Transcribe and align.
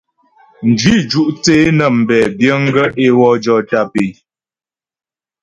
Mjwǐ 0.67 0.93
ju' 1.11 1.33
thə́ 1.43 1.57
é 1.65 1.67
nə́ 1.77 1.89
mbɛ 1.99 2.17
biəŋ 2.37 2.61
gaə́ 2.73 2.89
é 3.05 3.07
wɔ 3.17 3.27
jɔ 3.43 3.55
tàp 3.69 3.93
é. 4.05 4.07